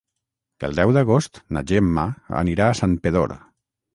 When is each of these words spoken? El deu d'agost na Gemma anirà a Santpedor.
El 0.67 0.71
deu 0.79 0.93
d'agost 0.95 1.37
na 1.57 1.63
Gemma 1.71 2.05
anirà 2.41 2.69
a 2.71 2.79
Santpedor. 2.83 3.37